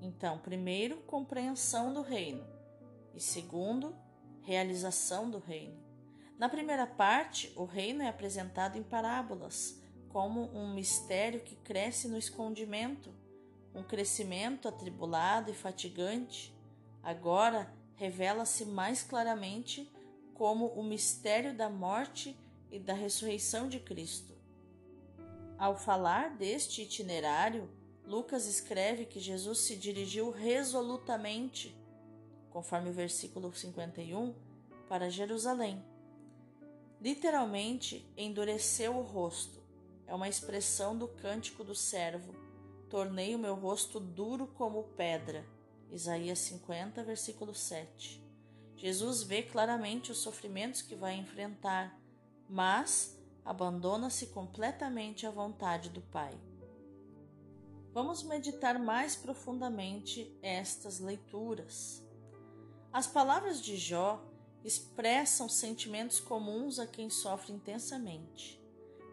Então, 0.01 0.37
primeiro, 0.37 0.97
compreensão 1.01 1.93
do 1.93 2.01
reino. 2.01 2.47
e 3.13 3.19
segundo, 3.19 3.93
realização 4.41 5.29
do 5.29 5.39
reino. 5.39 5.77
Na 6.37 6.47
primeira 6.47 6.87
parte, 6.87 7.51
o 7.55 7.65
reino 7.65 8.01
é 8.01 8.07
apresentado 8.07 8.77
em 8.77 8.83
parábolas, 8.83 9.81
como 10.09 10.49
um 10.57 10.73
mistério 10.73 11.41
que 11.41 11.55
cresce 11.55 12.07
no 12.07 12.17
escondimento, 12.17 13.13
um 13.73 13.83
crescimento 13.83 14.67
atribulado 14.67 15.51
e 15.51 15.53
fatigante. 15.53 16.53
Agora 17.03 17.71
revela-se 17.95 18.65
mais 18.65 19.03
claramente 19.03 19.91
como 20.33 20.67
o 20.67 20.83
mistério 20.83 21.53
da 21.53 21.69
morte 21.69 22.35
e 22.71 22.79
da 22.79 22.93
ressurreição 22.93 23.67
de 23.67 23.79
Cristo. 23.79 24.33
Ao 25.57 25.77
falar 25.77 26.37
deste 26.37 26.83
itinerário, 26.83 27.69
Lucas 28.05 28.47
escreve 28.47 29.05
que 29.05 29.19
Jesus 29.19 29.59
se 29.59 29.75
dirigiu 29.75 30.31
resolutamente, 30.31 31.77
conforme 32.51 32.89
o 32.89 32.93
versículo 32.93 33.53
51, 33.53 34.33
para 34.87 35.09
Jerusalém. 35.09 35.83
Literalmente, 37.01 38.05
endureceu 38.17 38.97
o 38.97 39.01
rosto. 39.01 39.59
É 40.05 40.13
uma 40.13 40.27
expressão 40.27 40.97
do 40.97 41.07
cântico 41.07 41.63
do 41.63 41.75
servo. 41.75 42.33
Tornei 42.89 43.35
o 43.35 43.39
meu 43.39 43.55
rosto 43.55 43.99
duro 43.99 44.47
como 44.47 44.83
pedra. 44.97 45.45
Isaías 45.91 46.39
50, 46.39 47.03
versículo 47.03 47.53
7. 47.53 48.21
Jesus 48.75 49.23
vê 49.23 49.43
claramente 49.43 50.11
os 50.11 50.19
sofrimentos 50.19 50.81
que 50.81 50.95
vai 50.95 51.15
enfrentar, 51.15 51.99
mas 52.47 53.17
abandona-se 53.43 54.27
completamente 54.27 55.25
à 55.25 55.31
vontade 55.31 55.89
do 55.89 56.01
Pai. 56.01 56.33
Vamos 57.91 58.23
meditar 58.23 58.77
mais 58.77 59.15
profundamente 59.15 60.37
estas 60.41 60.99
leituras. 60.99 62.07
As 62.91 63.07
palavras 63.07 63.61
de 63.61 63.77
Jó 63.77 64.25
expressam 64.63 65.47
sentimentos 65.47 66.19
comuns 66.19 66.79
a 66.79 66.87
quem 66.87 67.09
sofre 67.09 67.53
intensamente. 67.53 68.59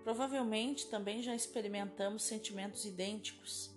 Provavelmente 0.02 0.86
também 0.88 1.22
já 1.22 1.34
experimentamos 1.34 2.22
sentimentos 2.22 2.84
idênticos. 2.84 3.74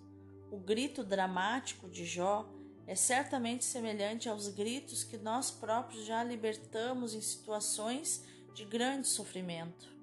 O 0.50 0.58
grito 0.58 1.04
dramático 1.04 1.88
de 1.88 2.04
Jó 2.04 2.48
é 2.86 2.94
certamente 2.94 3.64
semelhante 3.64 4.28
aos 4.28 4.48
gritos 4.48 5.04
que 5.04 5.16
nós 5.16 5.50
próprios 5.50 6.04
já 6.04 6.24
libertamos 6.24 7.14
em 7.14 7.20
situações 7.20 8.24
de 8.54 8.64
grande 8.64 9.06
sofrimento 9.06 10.00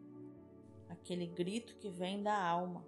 aquele 1.08 1.26
grito 1.26 1.76
que 1.76 1.90
vem 1.90 2.22
da 2.22 2.38
alma. 2.38 2.86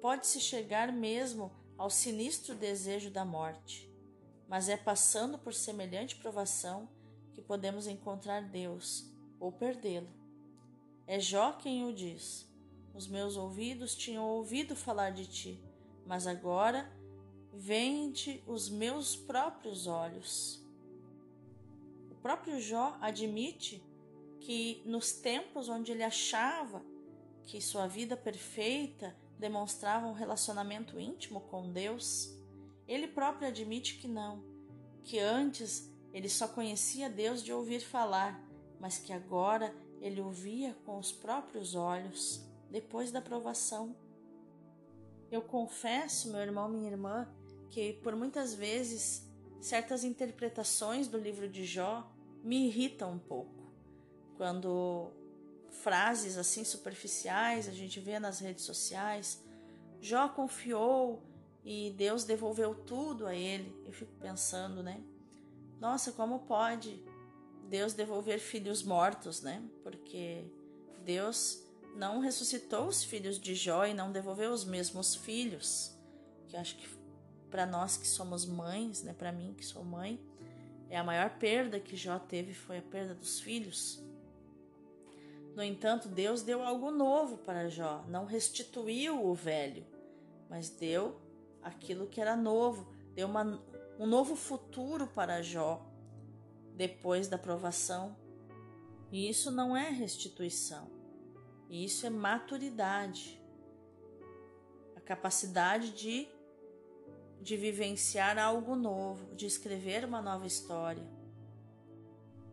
Pode-se 0.00 0.40
chegar 0.40 0.92
mesmo 0.92 1.52
ao 1.76 1.90
sinistro 1.90 2.54
desejo 2.54 3.10
da 3.10 3.24
morte, 3.24 3.89
mas 4.50 4.68
é 4.68 4.76
passando 4.76 5.38
por 5.38 5.54
semelhante 5.54 6.16
provação 6.16 6.88
que 7.32 7.40
podemos 7.40 7.86
encontrar 7.86 8.42
Deus 8.42 9.08
ou 9.38 9.52
perdê-lo. 9.52 10.08
É 11.06 11.20
Jó 11.20 11.52
quem 11.52 11.84
o 11.84 11.92
diz: 11.94 12.44
Os 12.92 13.06
meus 13.06 13.36
ouvidos 13.36 13.94
tinham 13.94 14.28
ouvido 14.28 14.74
falar 14.74 15.10
de 15.10 15.24
ti, 15.24 15.64
mas 16.04 16.26
agora 16.26 16.90
vêm-te 17.52 18.42
os 18.44 18.68
meus 18.68 19.14
próprios 19.14 19.86
olhos. 19.86 20.60
O 22.10 22.16
próprio 22.16 22.60
Jó 22.60 22.98
admite 23.00 23.80
que 24.40 24.82
nos 24.84 25.12
tempos 25.12 25.68
onde 25.68 25.92
ele 25.92 26.02
achava 26.02 26.82
que 27.44 27.60
sua 27.60 27.86
vida 27.86 28.16
perfeita 28.16 29.16
demonstrava 29.38 30.08
um 30.08 30.12
relacionamento 30.12 30.98
íntimo 30.98 31.40
com 31.42 31.70
Deus, 31.70 32.34
ele 32.90 33.06
próprio 33.06 33.46
admite 33.46 33.98
que 33.98 34.08
não, 34.08 34.42
que 35.04 35.20
antes 35.20 35.88
ele 36.12 36.28
só 36.28 36.48
conhecia 36.48 37.08
Deus 37.08 37.40
de 37.40 37.52
ouvir 37.52 37.78
falar, 37.78 38.44
mas 38.80 38.98
que 38.98 39.12
agora 39.12 39.72
ele 40.00 40.20
o 40.20 40.30
via 40.30 40.76
com 40.84 40.98
os 40.98 41.12
próprios 41.12 41.76
olhos, 41.76 42.44
depois 42.68 43.12
da 43.12 43.22
provação. 43.22 43.94
Eu 45.30 45.40
confesso, 45.40 46.32
meu 46.32 46.40
irmão, 46.40 46.68
minha 46.68 46.90
irmã, 46.90 47.28
que 47.68 47.92
por 48.02 48.16
muitas 48.16 48.54
vezes 48.54 49.24
certas 49.60 50.02
interpretações 50.02 51.06
do 51.06 51.16
livro 51.16 51.48
de 51.48 51.64
Jó 51.64 52.10
me 52.42 52.66
irritam 52.66 53.12
um 53.12 53.18
pouco. 53.20 53.70
Quando 54.36 55.12
frases 55.70 56.36
assim 56.36 56.64
superficiais, 56.64 57.68
a 57.68 57.72
gente 57.72 58.00
vê 58.00 58.18
nas 58.18 58.40
redes 58.40 58.64
sociais. 58.64 59.40
Jó 60.00 60.28
confiou 60.28 61.22
e 61.64 61.94
Deus 61.96 62.24
devolveu 62.24 62.74
tudo 62.74 63.26
a 63.26 63.34
ele. 63.34 63.74
Eu 63.84 63.92
fico 63.92 64.12
pensando, 64.20 64.82
né? 64.82 65.02
Nossa, 65.78 66.12
como 66.12 66.40
pode 66.40 67.02
Deus 67.68 67.92
devolver 67.92 68.38
filhos 68.38 68.82
mortos, 68.82 69.42
né? 69.42 69.62
Porque 69.82 70.44
Deus 71.04 71.62
não 71.96 72.20
ressuscitou 72.20 72.86
os 72.86 73.04
filhos 73.04 73.38
de 73.38 73.54
Jó 73.54 73.84
e 73.84 73.94
não 73.94 74.12
devolveu 74.12 74.52
os 74.52 74.64
mesmos 74.64 75.14
filhos. 75.14 75.96
Que 76.48 76.56
acho 76.56 76.76
que 76.76 76.88
para 77.50 77.66
nós 77.66 77.96
que 77.96 78.06
somos 78.06 78.46
mães, 78.46 79.02
né, 79.02 79.12
para 79.12 79.32
mim 79.32 79.54
que 79.54 79.64
sou 79.64 79.84
mãe, 79.84 80.20
é 80.88 80.96
a 80.96 81.04
maior 81.04 81.30
perda 81.38 81.80
que 81.80 81.96
Jó 81.96 82.18
teve 82.18 82.54
foi 82.54 82.78
a 82.78 82.82
perda 82.82 83.14
dos 83.14 83.40
filhos. 83.40 84.02
No 85.54 85.62
entanto, 85.62 86.08
Deus 86.08 86.42
deu 86.42 86.62
algo 86.62 86.90
novo 86.90 87.38
para 87.38 87.68
Jó, 87.68 88.04
não 88.08 88.24
restituiu 88.24 89.24
o 89.24 89.34
velho, 89.34 89.84
mas 90.48 90.70
deu 90.70 91.19
aquilo 91.62 92.06
que 92.06 92.20
era 92.20 92.36
novo, 92.36 92.92
deu 93.14 93.26
uma, 93.26 93.62
um 93.98 94.06
novo 94.06 94.34
futuro 94.36 95.06
para 95.06 95.42
Jó 95.42 95.86
depois 96.74 97.28
da 97.28 97.36
provação. 97.38 98.16
E 99.12 99.28
isso 99.28 99.50
não 99.50 99.76
é 99.76 99.90
restituição, 99.90 100.88
isso 101.68 102.06
é 102.06 102.10
maturidade, 102.10 103.42
a 104.94 105.00
capacidade 105.00 105.90
de, 105.90 106.28
de 107.40 107.56
vivenciar 107.56 108.38
algo 108.38 108.76
novo, 108.76 109.34
de 109.34 109.46
escrever 109.46 110.04
uma 110.04 110.22
nova 110.22 110.46
história, 110.46 111.02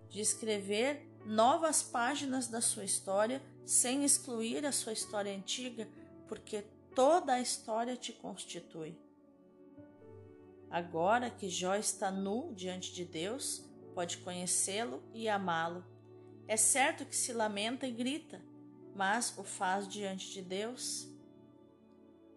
de 0.09 0.19
escrever 0.19 1.07
novas 1.25 1.83
páginas 1.83 2.47
da 2.47 2.61
sua 2.61 2.85
história 2.85 3.41
sem 3.65 4.03
excluir 4.03 4.65
a 4.65 4.71
sua 4.71 4.93
história 4.93 5.35
antiga, 5.35 5.87
porque 6.27 6.63
toda 6.97 7.33
a 7.33 7.39
história 7.39 7.95
te 7.95 8.11
constitui. 8.11 8.97
Agora 10.67 11.29
que 11.29 11.47
Jó 11.47 11.75
está 11.75 12.09
nu 12.09 12.51
diante 12.55 12.91
de 12.91 13.05
Deus, 13.05 13.63
pode 13.93 14.17
conhecê-lo 14.17 15.03
e 15.13 15.29
amá-lo. 15.29 15.85
É 16.47 16.57
certo 16.57 17.05
que 17.05 17.15
se 17.15 17.31
lamenta 17.33 17.85
e 17.85 17.91
grita, 17.91 18.41
mas 18.95 19.37
o 19.37 19.43
faz 19.43 19.87
diante 19.87 20.31
de 20.31 20.41
Deus. 20.41 21.07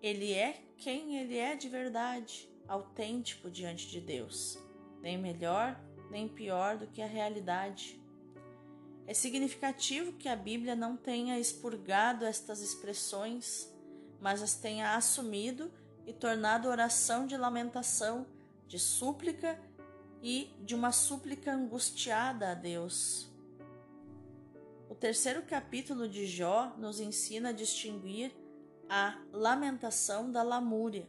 Ele 0.02 0.34
é 0.34 0.62
quem 0.76 1.16
ele 1.16 1.38
é 1.38 1.56
de 1.56 1.70
verdade, 1.70 2.46
autêntico 2.68 3.50
diante 3.50 3.88
de 3.88 3.98
Deus, 3.98 4.58
nem 5.00 5.16
melhor 5.16 5.80
nem 6.10 6.28
pior 6.28 6.76
do 6.76 6.86
que 6.86 7.00
a 7.00 7.06
realidade. 7.06 7.98
É 9.06 9.14
significativo 9.14 10.12
que 10.12 10.28
a 10.28 10.36
Bíblia 10.36 10.76
não 10.76 10.98
tenha 10.98 11.38
expurgado 11.38 12.26
estas 12.26 12.60
expressões, 12.60 13.72
mas 14.20 14.42
as 14.42 14.54
tenha 14.54 14.94
assumido 14.94 15.70
e 16.06 16.12
tornado 16.12 16.68
oração 16.68 17.26
de 17.26 17.36
lamentação, 17.36 18.26
de 18.66 18.78
súplica 18.78 19.58
e 20.22 20.54
de 20.60 20.74
uma 20.74 20.92
súplica 20.92 21.52
angustiada 21.52 22.50
a 22.50 22.54
Deus. 22.54 23.30
O 24.88 24.94
terceiro 24.94 25.42
capítulo 25.42 26.08
de 26.08 26.26
Jó 26.26 26.74
nos 26.76 27.00
ensina 27.00 27.50
a 27.50 27.52
distinguir 27.52 28.32
a 28.88 29.18
lamentação 29.32 30.30
da 30.30 30.42
lamúria. 30.42 31.08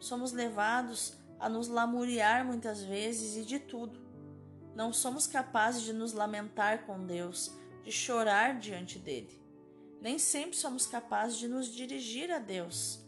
Somos 0.00 0.32
levados 0.32 1.14
a 1.38 1.48
nos 1.48 1.68
lamuriar 1.68 2.44
muitas 2.44 2.82
vezes 2.82 3.36
e 3.36 3.44
de 3.44 3.58
tudo 3.58 4.06
não 4.76 4.92
somos 4.92 5.26
capazes 5.26 5.82
de 5.82 5.92
nos 5.94 6.12
lamentar 6.12 6.84
com 6.84 7.06
Deus, 7.06 7.50
de 7.82 7.90
chorar 7.90 8.58
diante 8.58 8.98
dele. 8.98 9.40
Nem 10.06 10.20
sempre 10.20 10.56
somos 10.56 10.86
capazes 10.86 11.36
de 11.36 11.48
nos 11.48 11.66
dirigir 11.66 12.30
a 12.30 12.38
Deus. 12.38 13.04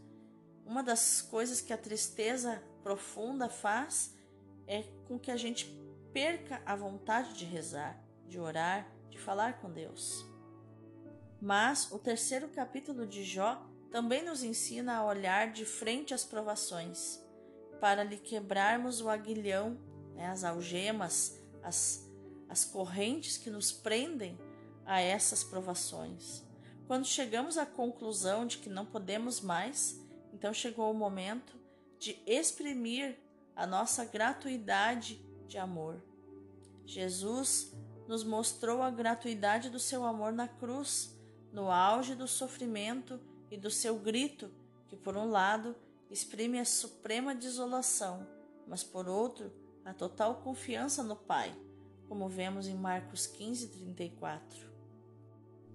Uma 0.66 0.82
das 0.82 1.22
coisas 1.22 1.61
que 1.61 1.72
a 1.72 1.78
tristeza 1.78 2.61
profunda 2.82 3.48
faz 3.48 4.12
é 4.66 4.82
com 5.06 5.16
que 5.16 5.30
a 5.30 5.37
gente 5.37 5.66
perca 6.12 6.61
a 6.66 6.74
vontade 6.74 7.34
de 7.34 7.44
rezar, 7.44 8.02
de 8.26 8.40
orar, 8.40 8.90
de 9.11 9.16
falar 9.16 9.61
com 9.61 9.70
Deus. 9.70 10.26
Mas 11.40 11.88
o 11.92 12.00
terceiro 12.00 12.48
capítulo 12.48 13.06
de 13.06 13.22
Jó 13.22 13.64
também 13.92 14.24
nos 14.24 14.42
ensina 14.42 14.96
a 14.96 15.06
olhar 15.06 15.52
de 15.52 15.64
frente 15.64 16.12
às 16.12 16.24
provações, 16.24 17.22
para 17.80 18.02
lhe 18.02 18.16
quebrarmos 18.16 19.00
o 19.00 19.08
aguilhão, 19.08 19.78
né, 20.16 20.26
as 20.26 20.42
algemas, 20.42 21.40
as, 21.62 22.11
as 22.48 22.64
correntes 22.64 23.37
que 23.37 23.50
nos 23.50 23.70
prendem 23.70 24.37
a 24.84 25.00
essas 25.00 25.44
provações. 25.44 26.47
Quando 26.88 27.05
chegamos 27.05 27.59
à 27.59 27.66
conclusão 27.66 28.46
de 28.46 28.57
que 28.57 28.70
não 28.70 28.87
podemos 28.87 29.42
mais, 29.42 30.01
então 30.33 30.55
chegou 30.55 30.90
o 30.90 30.94
momento 30.94 31.55
de 31.98 32.18
exprimir 32.27 33.18
a 33.55 33.66
nossa 33.66 34.07
gratuidade 34.07 35.20
de 35.46 35.59
amor. 35.59 36.03
Jesus 36.87 37.74
nos 38.09 38.24
mostrou 38.24 38.81
a 38.83 38.90
gratuidade 38.90 39.68
do 39.68 39.79
seu 39.79 40.03
amor 40.03 40.33
na 40.33 40.48
cruz, 40.48 41.14
no 41.53 41.70
auge 41.70 42.14
do 42.14 42.27
sofrimento 42.27 43.20
e 43.51 43.59
do 43.59 43.70
seu 43.70 43.98
grito, 43.98 44.51
que 44.88 44.96
por 44.96 45.14
um 45.14 45.29
lado 45.29 45.77
exprime 46.11 46.59
a 46.59 46.64
suprema 46.64 47.35
desolação, 47.35 48.27
mas 48.66 48.83
por 48.83 49.07
outro, 49.07 49.53
a 49.85 49.92
total 49.92 50.37
confiança 50.37 51.03
no 51.03 51.16
Pai, 51.16 51.55
como 52.09 52.31
vemos 52.31 52.66
em 52.66 52.74
Marcos 52.74 53.27
15, 53.27 53.68
34. 53.68 54.66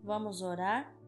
Vamos 0.03 0.41
orar? 0.41 1.02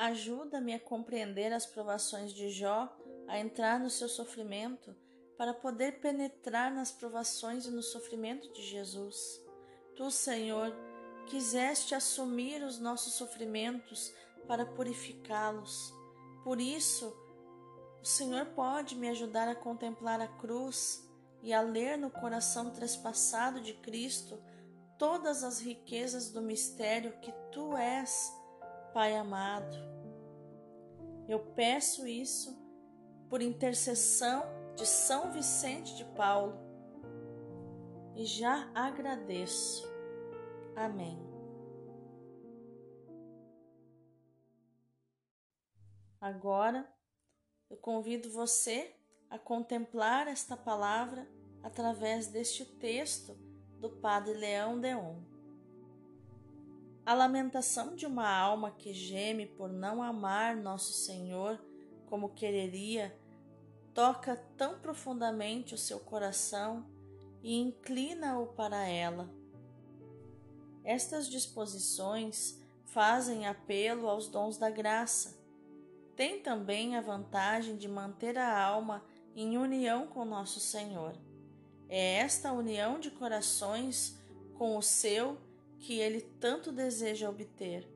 Ajuda-me 0.00 0.72
a 0.72 0.80
compreender 0.80 1.52
as 1.52 1.66
provações 1.66 2.32
de 2.32 2.48
Jó, 2.48 2.90
a 3.28 3.38
entrar 3.38 3.78
no 3.78 3.90
seu 3.90 4.08
sofrimento, 4.08 4.96
para 5.36 5.52
poder 5.52 6.00
penetrar 6.00 6.72
nas 6.72 6.90
provações 6.90 7.66
e 7.66 7.70
no 7.70 7.82
sofrimento 7.82 8.50
de 8.50 8.62
Jesus. 8.62 9.38
Tu, 9.94 10.10
Senhor, 10.10 10.74
quiseste 11.26 11.94
assumir 11.94 12.62
os 12.62 12.78
nossos 12.78 13.12
sofrimentos 13.12 14.10
para 14.48 14.64
purificá-los. 14.64 15.92
Por 16.42 16.58
isso, 16.58 17.14
o 18.00 18.06
Senhor 18.06 18.46
pode 18.46 18.96
me 18.96 19.10
ajudar 19.10 19.48
a 19.48 19.54
contemplar 19.54 20.18
a 20.18 20.28
cruz 20.28 21.06
e 21.42 21.52
a 21.52 21.60
ler 21.60 21.98
no 21.98 22.10
coração 22.10 22.70
trespassado 22.70 23.60
de 23.60 23.74
Cristo 23.74 24.42
todas 24.98 25.44
as 25.44 25.60
riquezas 25.60 26.30
do 26.30 26.40
mistério 26.40 27.20
que 27.20 27.32
tu 27.52 27.76
és, 27.76 28.39
Pai 28.92 29.14
amado. 29.16 29.76
Eu 31.28 31.38
peço 31.54 32.06
isso 32.06 32.58
por 33.28 33.40
intercessão 33.40 34.42
de 34.74 34.84
São 34.84 35.30
Vicente 35.30 35.96
de 35.96 36.04
Paulo 36.04 36.58
e 38.16 38.24
já 38.24 38.68
agradeço. 38.74 39.88
Amém. 40.74 41.18
Agora, 46.20 46.86
eu 47.70 47.76
convido 47.76 48.30
você 48.30 48.94
a 49.30 49.38
contemplar 49.38 50.26
esta 50.26 50.56
palavra 50.56 51.26
através 51.62 52.26
deste 52.26 52.64
texto 52.64 53.34
do 53.78 53.88
Padre 53.88 54.34
Leão 54.34 54.80
Deon. 54.80 55.29
A 57.04 57.14
lamentação 57.14 57.94
de 57.94 58.06
uma 58.06 58.28
alma 58.28 58.70
que 58.70 58.92
geme 58.92 59.46
por 59.46 59.70
não 59.70 60.02
amar 60.02 60.56
Nosso 60.56 60.92
Senhor 60.92 61.58
como 62.06 62.34
quereria 62.34 63.16
toca 63.94 64.36
tão 64.56 64.78
profundamente 64.78 65.74
o 65.74 65.78
seu 65.78 65.98
coração 66.00 66.86
e 67.42 67.58
inclina-o 67.58 68.46
para 68.48 68.86
ela. 68.86 69.28
Estas 70.84 71.28
disposições 71.28 72.60
fazem 72.84 73.46
apelo 73.46 74.08
aos 74.08 74.28
dons 74.28 74.58
da 74.58 74.70
graça 74.70 75.40
tem 76.20 76.38
também 76.38 76.96
a 76.96 77.00
vantagem 77.00 77.78
de 77.78 77.88
manter 77.88 78.36
a 78.36 78.62
alma 78.62 79.02
em 79.34 79.56
união 79.56 80.06
com 80.06 80.22
nosso 80.22 80.60
Senhor. 80.60 81.14
É 81.88 82.16
esta 82.16 82.52
união 82.52 83.00
de 83.00 83.10
corações 83.10 84.18
com 84.58 84.76
o 84.76 84.82
seu 84.82 85.38
que 85.80 85.98
ele 85.98 86.20
tanto 86.38 86.70
deseja 86.70 87.28
obter. 87.28 87.88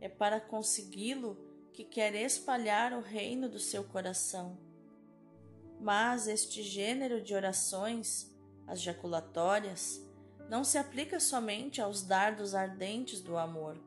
É 0.00 0.08
para 0.08 0.40
consegui-lo 0.40 1.38
que 1.72 1.84
quer 1.84 2.14
espalhar 2.14 2.92
o 2.92 3.00
reino 3.00 3.48
do 3.48 3.58
seu 3.58 3.82
coração. 3.84 4.58
Mas 5.80 6.28
este 6.28 6.62
gênero 6.62 7.22
de 7.22 7.34
orações, 7.34 8.30
as 8.66 8.82
jaculatórias, 8.82 10.00
não 10.50 10.62
se 10.62 10.76
aplica 10.76 11.18
somente 11.18 11.80
aos 11.80 12.02
dardos 12.02 12.54
ardentes 12.54 13.20
do 13.22 13.38
amor. 13.38 13.80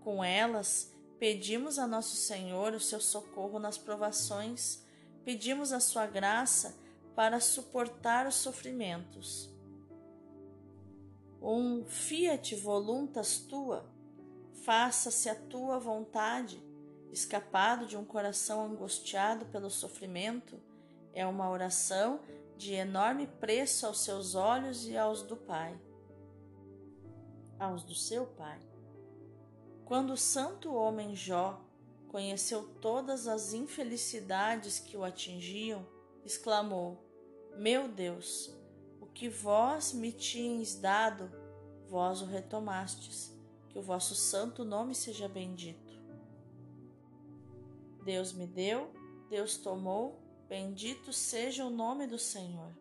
Com 0.00 0.22
elas, 0.22 0.96
Pedimos 1.18 1.78
a 1.78 1.86
Nosso 1.86 2.14
Senhor 2.14 2.74
o 2.74 2.80
seu 2.80 3.00
socorro 3.00 3.58
nas 3.58 3.78
provações, 3.78 4.84
pedimos 5.24 5.72
a 5.72 5.80
sua 5.80 6.06
graça 6.06 6.76
para 7.14 7.40
suportar 7.40 8.26
os 8.26 8.34
sofrimentos. 8.34 9.50
Um 11.48 11.84
fiat 11.84 12.56
voluntas 12.56 13.38
tua, 13.38 13.88
faça-se 14.64 15.28
a 15.28 15.34
tua 15.36 15.78
vontade, 15.78 16.60
escapado 17.12 17.86
de 17.86 17.96
um 17.96 18.04
coração 18.04 18.66
angustiado 18.66 19.46
pelo 19.46 19.70
sofrimento, 19.70 20.60
é 21.12 21.24
uma 21.24 21.48
oração 21.48 22.18
de 22.56 22.72
enorme 22.74 23.28
preço 23.28 23.86
aos 23.86 24.00
seus 24.00 24.34
olhos 24.34 24.88
e 24.88 24.96
aos 24.96 25.22
do 25.22 25.36
Pai, 25.36 25.80
aos 27.60 27.84
do 27.84 27.94
seu 27.94 28.26
Pai. 28.26 28.58
Quando 29.84 30.14
o 30.14 30.16
santo 30.16 30.74
homem 30.74 31.14
Jó 31.14 31.64
conheceu 32.08 32.64
todas 32.80 33.28
as 33.28 33.52
infelicidades 33.52 34.80
que 34.80 34.96
o 34.96 35.04
atingiam, 35.04 35.86
exclamou: 36.24 37.08
Meu 37.56 37.86
Deus, 37.86 38.52
o 39.00 39.06
que 39.06 39.28
vós 39.28 39.92
me 39.92 40.10
tinhas 40.10 40.74
dado, 40.74 41.30
vós 41.88 42.22
o 42.22 42.26
retomastes, 42.26 43.34
que 43.68 43.78
o 43.78 43.82
vosso 43.82 44.14
santo 44.14 44.64
nome 44.64 44.94
seja 44.94 45.28
bendito. 45.28 45.94
Deus 48.04 48.32
me 48.32 48.46
deu, 48.46 48.92
Deus 49.28 49.56
tomou, 49.56 50.20
bendito 50.48 51.12
seja 51.12 51.64
o 51.64 51.70
nome 51.70 52.06
do 52.06 52.18
Senhor. 52.18 52.72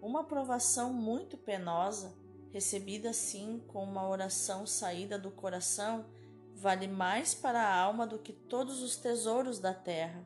Uma 0.00 0.24
provação 0.24 0.92
muito 0.92 1.36
penosa 1.36 2.14
recebida 2.56 3.10
assim 3.10 3.62
com 3.68 3.84
uma 3.84 4.08
oração 4.08 4.66
saída 4.66 5.18
do 5.18 5.30
coração, 5.30 6.06
vale 6.54 6.88
mais 6.88 7.34
para 7.34 7.60
a 7.60 7.74
alma 7.74 8.06
do 8.06 8.18
que 8.18 8.32
todos 8.32 8.82
os 8.82 8.96
tesouros 8.96 9.58
da 9.58 9.74
terra. 9.74 10.24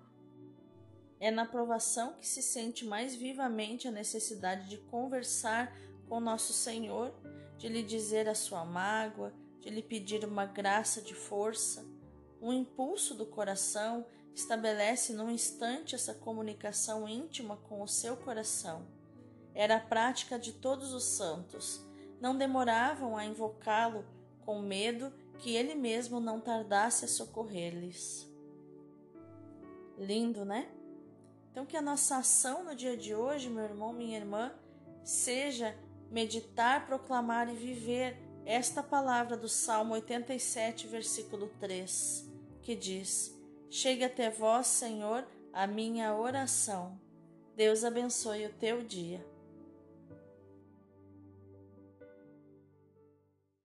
É 1.19 1.29
na 1.29 1.45
provação 1.45 2.15
que 2.15 2.27
se 2.27 2.41
sente 2.41 2.85
mais 2.85 3.17
vivamente 3.17 3.89
a 3.89 3.91
necessidade 3.91 4.69
de 4.69 4.77
conversar 4.77 5.77
com 6.11 6.19
nosso 6.19 6.53
Senhor, 6.53 7.15
de 7.57 7.69
lhe 7.69 7.85
dizer 7.85 8.29
a 8.29 8.35
sua 8.35 8.65
mágoa, 8.65 9.33
de 9.61 9.71
lhe 9.71 9.81
pedir 9.81 10.25
uma 10.25 10.45
graça 10.45 11.01
de 11.01 11.15
força. 11.15 11.87
Um 12.43 12.53
impulso 12.53 13.15
do 13.15 13.25
coração 13.25 14.05
estabelece 14.35 15.13
num 15.13 15.31
instante 15.31 15.95
essa 15.95 16.13
comunicação 16.13 17.09
íntima 17.09 17.57
com 17.57 17.81
o 17.81 17.87
seu 17.87 18.17
coração. 18.17 18.89
Era 19.55 19.77
a 19.77 19.81
prática 19.81 20.37
de 20.37 20.53
todos 20.53 20.93
os 20.93 21.05
santos 21.05 21.89
não 22.21 22.37
demoravam 22.37 23.17
a 23.17 23.25
invocá-lo 23.25 24.05
com 24.45 24.61
medo 24.61 25.13
que 25.39 25.55
ele 25.55 25.75
mesmo 25.75 26.21
não 26.21 26.41
tardasse 26.41 27.05
a 27.05 27.09
socorrer-lhes. 27.09 28.31
Lindo, 29.97 30.45
né? 30.45 30.71
Então, 31.51 31.65
que 31.65 31.77
a 31.77 31.83
nossa 31.83 32.19
ação 32.19 32.65
no 32.65 32.75
dia 32.75 32.97
de 32.97 33.15
hoje, 33.15 33.49
meu 33.49 33.65
irmão, 33.65 33.93
minha 33.93 34.19
irmã, 34.19 34.53
seja 35.03 35.75
meditar, 36.11 36.87
proclamar 36.87 37.49
e 37.49 37.57
viver 37.57 38.17
esta 38.45 38.83
palavra 38.83 39.37
do 39.37 39.49
Salmo 39.49 39.95
87, 39.95 40.87
versículo 40.87 41.49
3, 41.61 42.29
que 42.63 42.75
diz: 42.75 43.39
Chegue 43.71 44.05
até 44.05 44.31
vós, 44.31 44.67
Senhor, 44.67 45.27
a 45.53 45.67
minha 45.67 46.15
oração. 46.15 47.01
Deus 47.55 47.85
abençoe 47.85 48.47
o 48.47 48.53
teu 48.55 48.83
dia. 48.83 49.25